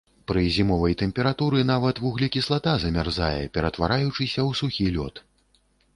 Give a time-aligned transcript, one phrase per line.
[0.29, 5.27] Пры зімовай тэмпературы нават вуглекіслата замярзае, ператвараючыся ў сухі лёд.